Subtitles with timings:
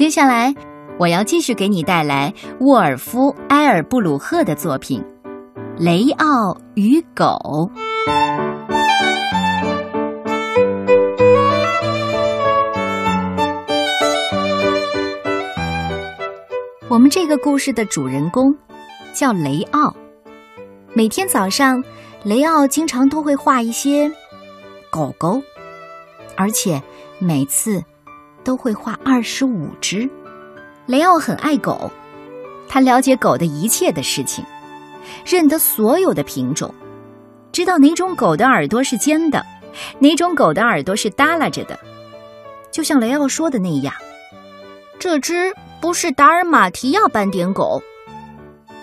[0.00, 0.54] 接下来，
[0.98, 5.04] 我要继续给你带来沃尔夫·埃尔布鲁赫的作品
[5.78, 7.26] 《雷奥与狗》。
[16.88, 18.56] 我们这个故事的主人公
[19.12, 19.94] 叫雷奥。
[20.94, 21.84] 每天早上，
[22.24, 24.10] 雷奥经常都会画一些
[24.90, 25.42] 狗狗，
[26.38, 26.82] 而且
[27.18, 27.84] 每次
[28.44, 30.08] 都会画二十五只。
[30.86, 31.90] 雷奥很爱狗，
[32.68, 34.44] 他了解狗的一切的事情，
[35.24, 36.74] 认得所有的品种，
[37.52, 39.44] 知道哪种狗的耳朵是尖的，
[39.98, 41.78] 哪种狗的耳朵是耷拉着的。
[42.70, 43.94] 就像雷奥说的那样，
[44.98, 45.52] 这只。
[45.80, 47.82] 不是达尔马提亚斑点狗，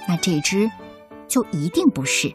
[0.07, 0.67] 那这只
[1.27, 2.33] 就一定不是。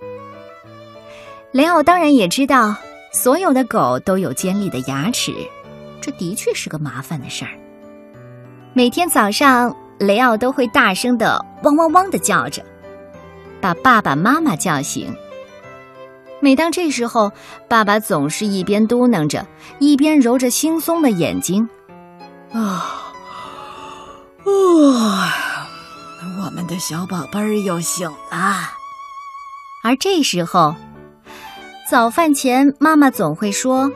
[1.50, 2.76] 雷奥当然也知道，
[3.12, 5.34] 所有的狗都有尖利的牙齿，
[6.02, 7.52] 这的确是个麻烦的事儿。
[8.74, 12.62] 每天早上，雷奥都会大声的汪汪汪的叫着，
[13.60, 15.14] 把爸爸妈妈叫醒。
[16.40, 17.30] 每当这时候，
[17.68, 19.46] 爸爸总是一边嘟囔着，
[19.78, 21.68] 一边揉着惺忪的眼睛，
[22.52, 22.98] 啊。
[24.44, 25.32] 哇，
[26.44, 28.70] 我们的小宝贝儿又醒了。
[29.84, 30.74] 而这时候，
[31.88, 33.88] 早饭前，妈妈总会说：“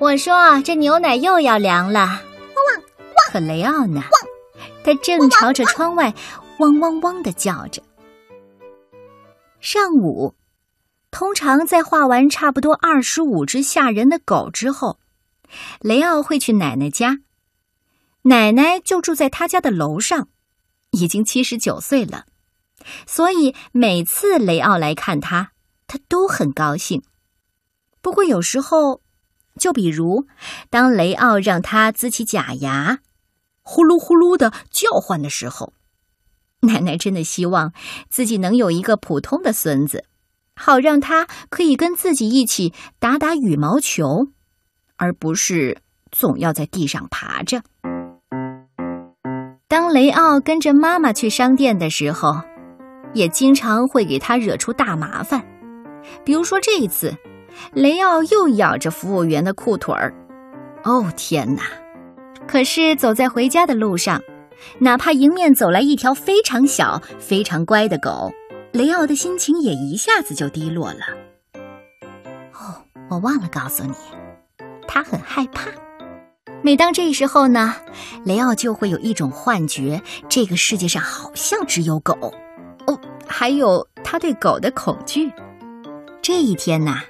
[0.00, 2.22] 我说这牛奶又要凉了。”！
[3.30, 4.02] 可雷奥呢？
[4.84, 6.14] 他正朝着窗外
[6.60, 7.82] 汪汪汪的叫着。
[9.60, 10.34] 上午，
[11.10, 14.98] 通常在画完差不多二十五只吓人的狗之后，
[15.80, 17.18] 雷奥会去奶奶家。
[18.22, 20.28] 奶奶就住在他家的楼上，
[20.92, 22.24] 已经七十九岁了，
[23.06, 25.52] 所以每次雷奥来看他，
[25.86, 27.02] 他都很高兴。
[28.00, 29.02] 不过有时候，
[29.58, 30.26] 就比如
[30.70, 33.00] 当雷奥让他呲起假牙，
[33.62, 35.74] 呼噜呼噜的叫唤的时候，
[36.60, 37.72] 奶奶真的希望
[38.08, 40.04] 自己能有一个普通的孙子，
[40.56, 44.28] 好让他可以跟自己一起打打羽毛球，
[44.96, 45.78] 而不是
[46.10, 47.62] 总要在地上爬着。
[49.68, 52.40] 当雷奥跟着妈妈去商店的时候，
[53.12, 55.46] 也经常会给他惹出大麻烦。
[56.24, 57.14] 比如说这一次，
[57.72, 60.14] 雷奥又咬着服务员的裤腿儿。
[60.84, 61.62] 哦天哪！
[62.46, 64.22] 可是走在回家的路上，
[64.78, 68.30] 哪怕迎面走来一条非常小、非常乖的狗，
[68.72, 71.00] 雷奥的心情也一下子就低落了。
[72.52, 73.94] 哦，我忘了告诉你，
[74.86, 75.68] 他很害怕。
[76.62, 77.74] 每当这时候呢，
[78.24, 82.14] 雷奥就会有一种幻觉，这个世界上好像只有狗。
[82.86, 85.30] 哦，还有他对狗的恐惧。
[86.22, 87.02] 这一天呐，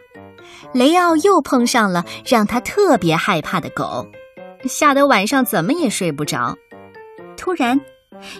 [0.72, 4.06] 雷奥又碰上了让他特别害怕的狗，
[4.64, 6.56] 吓得晚上怎么也睡不着。
[7.36, 7.80] 突然，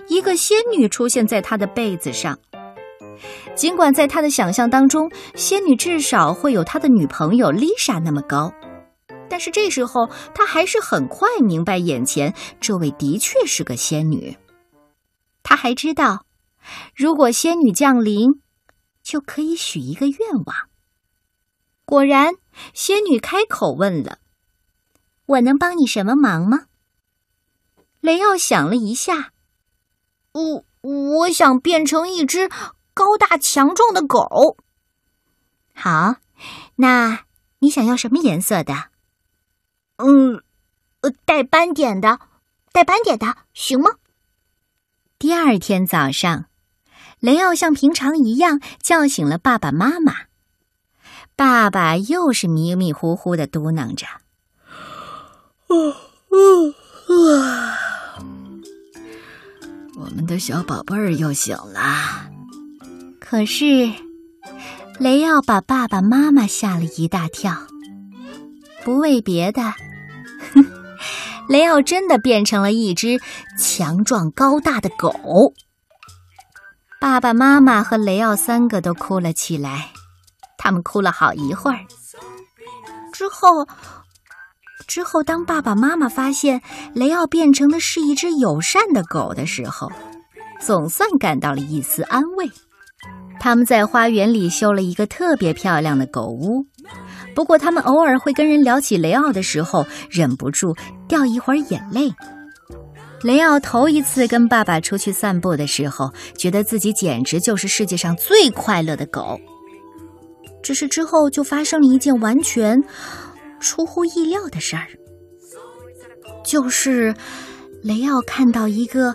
[0.09, 2.39] 一个仙女出现在他的被子上。
[3.55, 8.53] 尽管在他的想象当中，仙女至少会有他的女朋友丽莎那么高。
[9.29, 14.37] 但是这时候，他还是很快明白，眼前这位的确是个仙女。
[15.43, 16.25] 他还知道，
[16.95, 18.41] 如果仙女降临，
[19.03, 20.57] 就可以许一个愿望。
[21.89, 22.35] 果然，
[22.75, 24.19] 仙女开口问了
[25.25, 26.67] ：“我能帮你什么忙吗？”
[28.01, 29.33] 雷奥想了一下
[30.33, 32.51] ：“我我想变成一只
[32.93, 34.59] 高大强壮的狗。”
[35.73, 36.17] 好，
[36.77, 37.25] 那
[37.61, 38.91] 你想要什么颜色的？
[39.97, 40.43] 嗯，
[41.01, 42.21] 呃，带斑点的，
[42.71, 43.93] 带斑点的，行吗？
[45.19, 46.51] 第二天早上，
[47.19, 50.28] 雷奥像平常一样叫醒了爸爸妈妈。
[51.39, 54.07] 爸爸又是迷迷糊糊的嘟囔着
[55.71, 55.95] ：“哦
[56.31, 56.75] 哦
[57.41, 57.79] 啊，
[59.97, 62.29] 我们的小宝贝儿又醒了。”
[63.23, 63.89] 可是，
[64.99, 67.57] 雷奥把爸爸妈妈吓了一大跳，
[68.85, 69.63] 不为别的。
[70.53, 70.65] 哼
[71.49, 73.21] 雷奥真的变成了一只
[73.57, 75.55] 强壮高大的狗。
[77.01, 79.93] 爸爸妈妈和雷奥三个都哭了起来，
[80.69, 81.79] 他们哭了好一会儿。
[83.11, 83.67] 之后，
[84.87, 86.61] 之后，当爸爸妈妈发现
[86.93, 89.91] 雷奥变成的是一只友善的狗的时候，
[90.61, 92.51] 总算感到了一丝安慰。
[93.41, 96.67] 他们在花园里修了一个特别漂亮的狗屋。
[97.35, 100.77] 不过，他们偶尔会跟人聊起雷奥的时候，忍不住
[101.09, 102.13] 掉一会儿眼泪。
[103.23, 109.41] 雷奥头一次跟爸爸出去散步的时候，觉得自己简直就是世界上最快乐的狗。
[110.63, 112.83] 只是之后就发生了一件完全
[113.61, 114.87] 出乎意料的事儿，
[116.45, 117.15] 就是
[117.83, 119.15] 雷奥看到一个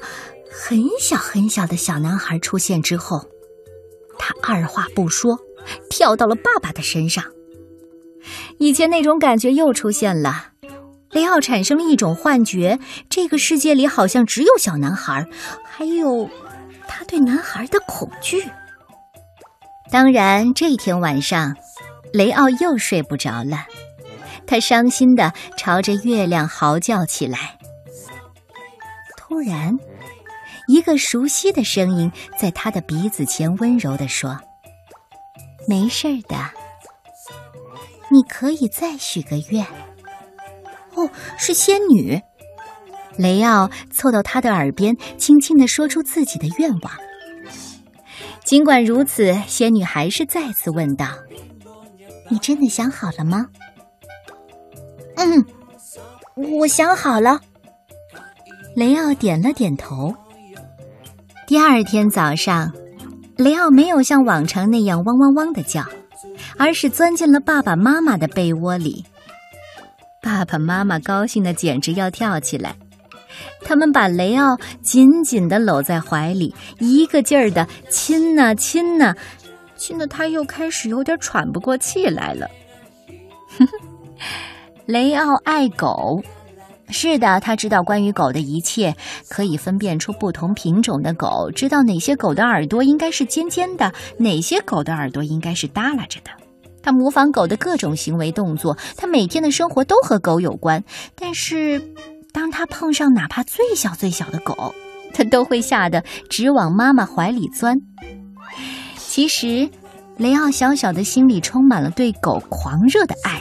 [0.52, 3.28] 很小很小的小男孩出现之后，
[4.18, 5.38] 他二话不说，
[5.90, 7.24] 跳到了爸爸的身上。
[8.58, 10.52] 以前那种感觉又出现了，
[11.12, 12.80] 雷奥产生了一种幻觉：
[13.10, 15.28] 这个世界里好像只有小男孩，
[15.66, 16.30] 还有
[16.88, 18.44] 他对男孩的恐惧。
[19.94, 21.56] 当然，这天晚上，
[22.14, 23.68] 雷奥又睡不着了，
[24.48, 27.60] 他伤心的朝着月亮嚎叫起来。
[29.16, 29.78] 突然，
[30.68, 34.36] 一个熟悉的声音在他的鼻子前温柔的说
[35.70, 36.38] ：“没事的，
[38.10, 39.64] 你可以再许个愿。”
[40.98, 41.08] 哦，
[41.38, 42.20] 是仙女。
[43.16, 46.92] 雷奥凑到他的耳边，轻轻的说出自己的愿望。
[48.44, 51.08] 尽管如此，仙女还是再次问道
[52.30, 53.48] ：“你真的想好了吗
[55.16, 55.46] ？”“嗯，
[56.60, 57.40] 我想好了。”
[58.76, 60.14] 雷奥点了点头。
[61.46, 62.74] 第二天早上，
[63.38, 65.84] 雷奥没有像往常那样汪汪汪的叫，
[66.58, 69.06] 而是钻进了爸爸妈妈的被窝里。
[70.22, 72.76] 爸爸妈妈高兴的简直要跳起来，
[73.64, 79.16] 他们把雷奥紧紧的搂在怀里，一个劲儿的亲呐亲呐，
[79.76, 82.48] 亲的他又开始有点喘不过气来了。
[84.86, 86.24] 雷奥爱狗。
[86.90, 88.96] 是的，他知道关于狗的一切，
[89.28, 96.30] 可以分辨出不同品种的狗，知道哪些狗的耳朵应该是尖尖的，哪些狗的耳朵应该是耷拉着的。
[96.84, 100.84] 他模仿狗的各种行为动作，他每天的生活都和狗有关。
[101.16, 101.82] 但是，
[102.34, 104.74] 当他碰上哪怕最小最小的狗，
[105.14, 107.78] 他都会吓得直往妈妈怀里钻。
[108.98, 109.70] 其实，
[110.18, 113.40] 雷奥小小的心里充满了对狗狂热的爱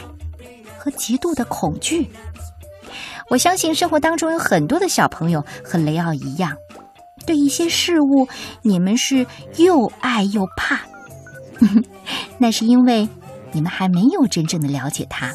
[0.77, 2.07] 和极度的恐惧。
[3.29, 6.55] 我相信生活当中有很多的小朋友和雷奥一样，
[7.25, 8.27] 对一些事物，
[8.61, 9.25] 你们是
[9.57, 10.79] 又爱又怕。
[12.37, 13.09] 那是因为
[13.51, 15.33] 你们还没有真正的了解它。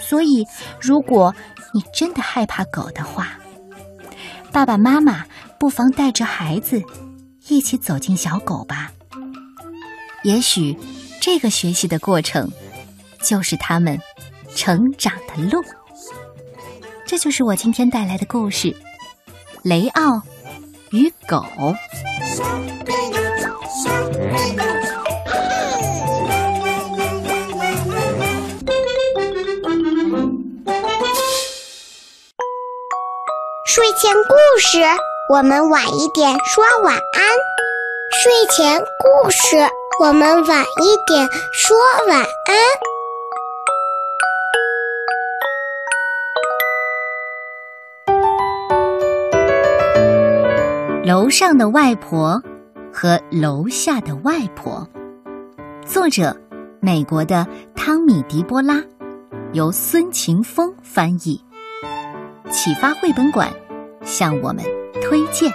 [0.00, 0.44] 所以，
[0.80, 1.32] 如果
[1.72, 3.38] 你真的害怕狗的话，
[4.50, 5.24] 爸爸妈妈
[5.58, 6.82] 不妨带着孩子
[7.48, 8.90] 一起走进小狗吧。
[10.22, 10.76] 也许，
[11.20, 12.50] 这个学习的过程，
[13.20, 13.98] 就是他们
[14.54, 15.62] 成长的路。
[17.06, 18.68] 这就是我今天带来的故事
[19.62, 20.20] 《雷奥
[20.90, 21.44] 与狗》。
[33.76, 34.78] 睡前故事，
[35.28, 37.28] 我们晚一点说晚安。
[38.10, 39.68] 睡前故事，
[40.00, 41.76] 我们晚一点说
[42.08, 42.56] 晚安。
[51.04, 52.42] 楼上的外婆
[52.90, 54.88] 和楼下的外婆，
[55.84, 56.34] 作者
[56.80, 58.82] 美国的汤米·迪波拉，
[59.52, 61.44] 由孙晴峰翻译。
[62.50, 63.52] 启发绘本馆
[64.06, 64.64] 向我们
[65.02, 65.52] 推荐。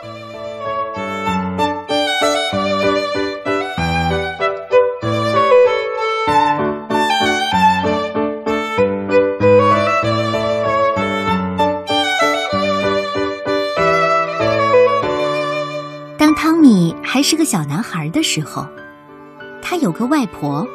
[16.18, 18.68] 当汤米还是个小男孩的时候，
[19.62, 20.68] 他有个外婆，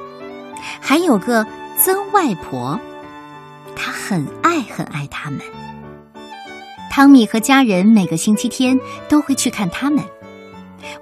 [0.80, 1.46] 还有个
[1.78, 2.80] 曾外婆，
[3.76, 5.40] 他很爱很爱他们。
[6.96, 10.02] 汤米和家人每个星期天都会去看他们。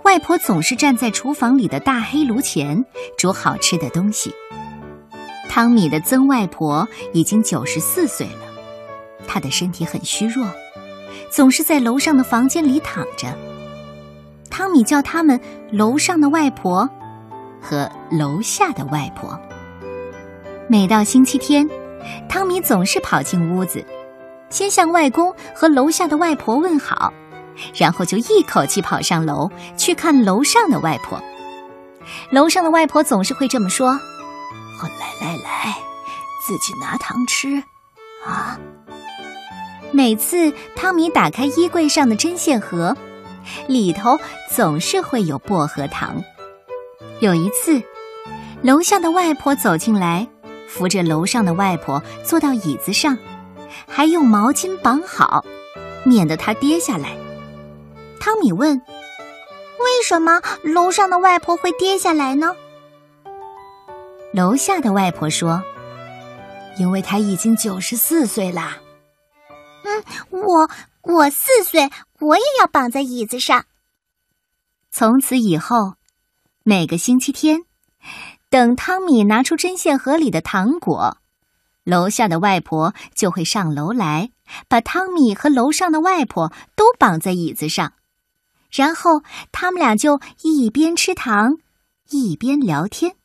[0.02, 2.84] 外婆总是站在厨房里的大黑炉前
[3.16, 4.34] 煮好吃的东西。
[5.48, 8.40] 汤米的曾外婆已经九十四岁了，
[9.28, 10.44] 她的身体很虚弱，
[11.30, 13.28] 总是在楼上的房间里躺着。
[14.50, 15.38] 汤米叫他们
[15.70, 16.90] 楼上的外婆
[17.62, 19.38] 和楼下的外婆。
[20.66, 21.70] 每到星期天，
[22.28, 23.86] 汤米总是跑进屋子，
[24.50, 27.12] 先向外公和楼下的外婆问好，
[27.74, 31.22] 然后就一口气跑上楼去看楼上的外婆。
[32.30, 33.92] 楼上的外婆总是会这么说
[35.00, 35.76] ：“来来来，
[36.46, 37.62] 自己拿糖吃
[38.26, 38.58] 啊！”
[39.90, 42.96] 每次汤米打开衣柜上的针线盒。
[43.66, 44.18] 里头
[44.50, 46.24] 总是会有薄荷糖。
[47.20, 47.82] 有一次，
[48.62, 50.26] 楼下的外婆走进来，
[50.66, 53.18] 扶着楼上的外婆坐到椅子上，
[53.88, 55.44] 还用毛巾绑好，
[56.04, 57.16] 免得它跌下来。
[58.20, 58.80] 汤米问
[59.78, 62.54] ：“为什么楼上的外婆会跌下来呢？”
[64.32, 65.62] 楼下的外婆说
[66.78, 68.78] ：“因为她已经九十四岁啦。”
[69.84, 70.70] 嗯，我
[71.02, 71.90] 我四岁，
[72.20, 73.66] 我也要绑在椅子上。
[74.90, 75.94] 从此以后，
[76.62, 77.64] 每个星期天，
[78.48, 81.18] 等汤米拿出针线盒里的糖果，
[81.84, 84.30] 楼下的外婆就会上楼来，
[84.68, 87.92] 把汤米和楼上的外婆都绑在椅子上，
[88.70, 89.22] 然后
[89.52, 91.58] 他们俩就一边吃糖，
[92.08, 93.16] 一边聊天。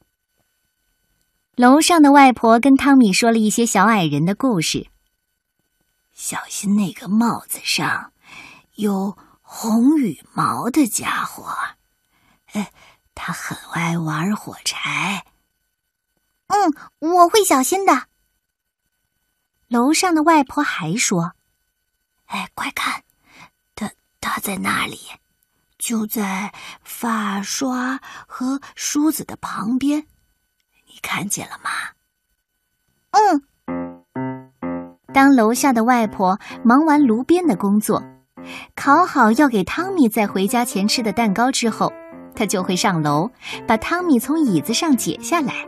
[1.55, 4.87] 楼上的外婆跟汤米说了一些小矮人的故事。
[6.13, 8.11] 小心那个帽子上
[8.75, 11.47] 有红羽毛的家伙，
[12.51, 12.71] 哎，
[13.15, 15.25] 他很爱玩火柴。
[16.47, 18.07] 嗯，我会小心的。
[19.69, 21.33] 楼上的外婆还说
[22.25, 23.03] ：“哎，快看，
[23.75, 24.97] 他他在那里，
[25.77, 26.51] 就在
[26.83, 30.07] 发刷和梳子的旁边，
[30.87, 31.69] 你看见了吗？”
[33.13, 33.43] 嗯。
[35.13, 38.03] 当楼下的外婆忙完炉边的工作，
[38.75, 41.93] 烤好要给汤米在回家前吃的蛋糕之后，
[42.35, 43.29] 她就会上楼，
[43.67, 45.67] 把汤米从椅子上解下来。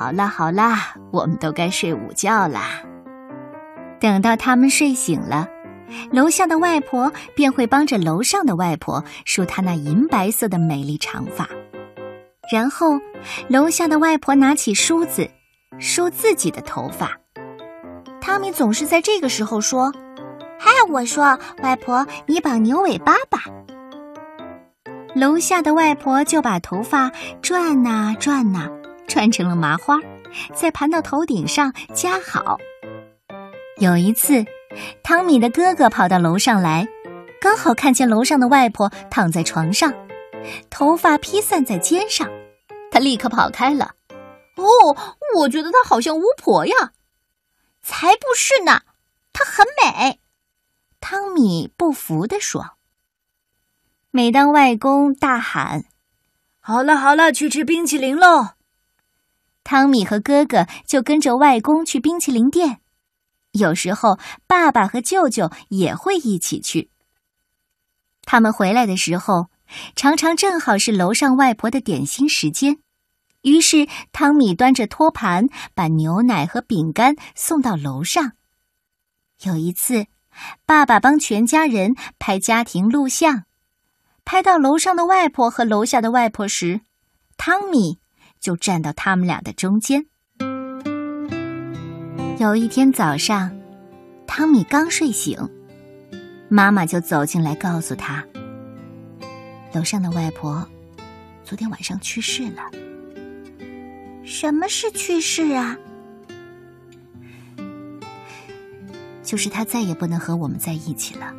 [0.00, 2.80] 好啦好啦，我们都该睡午觉啦。
[4.00, 5.46] 等到他们睡醒了，
[6.10, 11.46] 楼下的外婆便会帮着楼上的外婆梳她那银白色的美丽长发，
[12.50, 12.98] 然后
[13.48, 15.28] 楼下的外婆拿起梳子
[15.78, 17.10] 梳自己的头发。
[18.22, 19.92] 汤米总是在这个时候说
[20.58, 23.40] ：“嗨，我说，外婆，你绑牛尾巴吧。”
[25.14, 28.66] 楼下的外婆就把头发转呐转呐，
[29.10, 29.98] 穿成了麻花，
[30.54, 32.58] 再盘到头顶上夹好。
[33.78, 34.44] 有一次，
[35.02, 36.86] 汤米的哥哥跑到楼上来，
[37.40, 39.92] 刚好看见楼上的外婆躺在床上，
[40.70, 42.30] 头发披散在肩上，
[42.92, 43.96] 他立刻跑开了。
[44.54, 44.96] 哦，
[45.38, 46.92] 我觉得她好像巫婆呀。
[47.82, 48.82] 才不是呢，
[49.32, 50.20] 她很美。
[51.00, 52.76] 汤米不服地说。
[54.12, 55.84] 每当外公大喊
[56.60, 58.50] ：“好了好了，去吃冰淇淋喽！”
[59.62, 62.80] 汤米和哥哥就跟着外公去冰淇淋店。
[63.52, 66.90] 有时候，爸爸和舅舅也会一起去。
[68.22, 69.46] 他们回来的时候，
[69.96, 72.78] 常常正好是楼上外婆的点心时间。
[73.42, 78.32] 于是，汤米端着托盘，把牛奶和饼干送到楼上。
[79.42, 80.06] 有一次，
[80.66, 83.44] 爸爸帮全家人拍家庭录像，
[84.24, 86.82] 拍到楼上的外婆和楼下的外婆时，
[87.36, 87.98] 汤米
[88.40, 90.06] 就站到他们俩的中间。
[92.38, 93.54] 有一天早上，
[94.26, 95.38] 汤米刚睡醒，
[96.48, 98.24] 妈妈就走进来告诉他
[99.74, 100.66] ：“楼上的外婆
[101.44, 102.62] 昨天晚上去世了。”
[104.24, 105.76] 什么是去世啊？
[109.22, 111.34] 就是他再也不能和我们在一起了。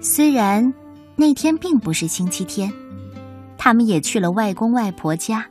[0.00, 0.72] 虽然
[1.16, 2.72] 那天并不是星期天，
[3.58, 5.46] 他们也去了外公外婆家。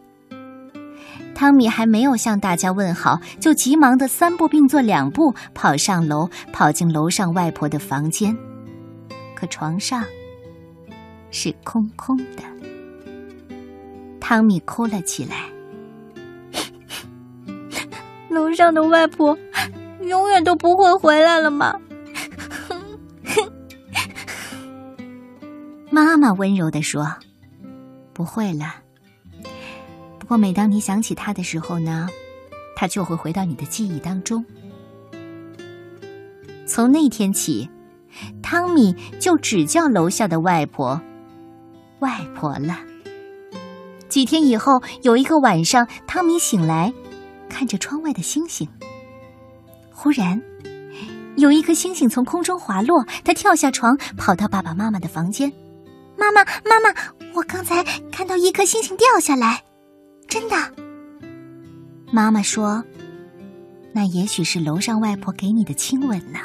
[1.33, 8.38] 汤米还没有向大家问好，就急忙的三步并作两步跑上楼，跑进楼上外婆的房间。
[9.35, 10.05] 可床上
[11.31, 12.43] 是空空的。
[14.21, 15.43] 汤米哭了起来。
[18.29, 19.38] 楼上的外婆
[20.01, 21.77] 永远都不会回来了吗？
[25.91, 27.13] 妈妈温柔的说
[28.15, 28.77] ：“不会了。
[30.17, 32.07] 不过每当你想起他的时候呢，
[32.75, 34.43] 他就会回到你的记忆当中。”
[36.65, 37.69] 从那天起，
[38.41, 41.00] 汤米就只叫楼下的外婆
[42.00, 42.79] “外婆”了。
[44.07, 46.93] 几天以后，有一个晚上，汤米醒来。
[47.48, 48.67] 看着窗外的星星，
[49.93, 50.41] 忽然
[51.38, 55.53] 有一颗星星从空中滑落，他跳下床，跑到爸爸妈妈的房间。
[56.17, 56.89] 妈妈，妈妈，
[57.35, 59.61] 我刚才看到一颗星星掉下来，
[60.27, 60.55] 真的。
[62.11, 62.83] 妈妈说
[63.91, 66.39] ：“那也许是楼上外婆给你的亲吻呢。”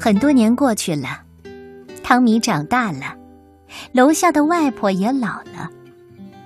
[0.00, 1.24] 很多年过去了，
[2.02, 3.16] 汤米长大了，
[3.90, 5.68] 楼下的外婆也老了。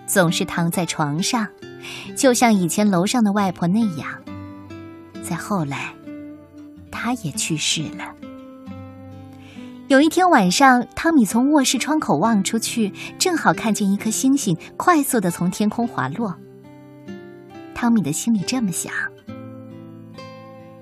[0.06, 1.46] 总是躺在床上，
[2.16, 4.08] 就像以前楼上的外婆那样。
[5.22, 5.92] 再后来，
[6.90, 8.15] 她也去世了。
[9.88, 16.34] 有一天晚上，汤米从卧室窗口望出去，正好看见一颗星星快速的从天空滑落。
[17.72, 18.92] 汤米的心里这么想：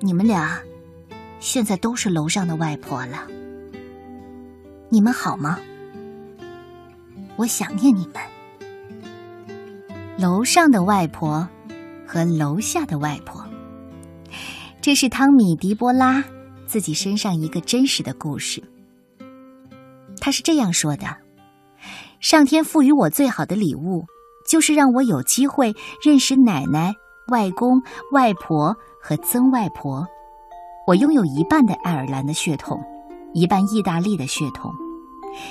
[0.00, 0.58] 你们俩
[1.38, 3.26] 现在都是楼上的外婆了，
[4.88, 5.58] 你们好吗？
[7.36, 8.14] 我想念你们。
[10.16, 11.46] 楼上的外婆
[12.06, 13.44] 和楼下的外婆，
[14.80, 16.24] 这是汤米·迪波拉
[16.66, 18.62] 自己身上一个真实的故事。
[20.24, 21.04] 他是这样说的
[22.18, 24.06] ：“上天赋予我最好的礼物，
[24.48, 26.94] 就是让我有机会认识奶奶、
[27.30, 30.02] 外公、外婆和曾外婆。
[30.86, 32.82] 我拥有一半的爱尔兰的血统，
[33.34, 34.72] 一半意大利的血统。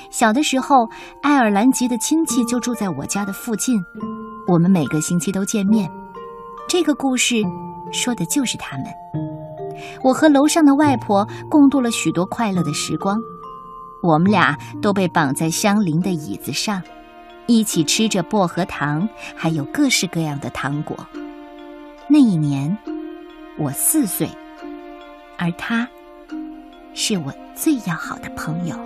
[0.09, 0.89] 小的时候，
[1.21, 3.79] 爱尔兰籍的亲戚就住在我家的附近，
[4.47, 5.87] 我们每个星期都见面。
[6.67, 7.35] 这个故事
[7.91, 8.85] 说的就是他们。”
[10.01, 13.19] 我和楼上的外婆共度了许多快乐的时光，
[14.03, 16.83] 我们俩都被绑在相邻的椅子上，
[17.47, 21.07] 一起吃着薄荷糖，还有各式各样的糖果。
[22.09, 22.77] 那一年，
[23.57, 24.27] 我四岁，
[25.37, 25.87] 而他
[26.93, 28.77] 是我最要好的朋友。